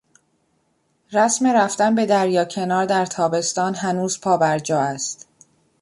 [1.11, 5.27] رسم رفتن به دریاکنار در تابستان هنوز پابرجا است.